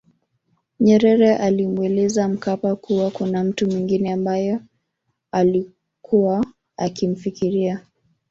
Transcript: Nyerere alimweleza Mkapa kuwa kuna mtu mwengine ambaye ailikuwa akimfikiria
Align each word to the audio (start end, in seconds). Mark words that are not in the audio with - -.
Nyerere 0.79 1.35
alimweleza 1.37 2.27
Mkapa 2.27 2.75
kuwa 2.75 3.11
kuna 3.11 3.43
mtu 3.43 3.67
mwengine 3.71 4.13
ambaye 4.13 4.59
ailikuwa 5.31 6.45
akimfikiria 6.77 7.81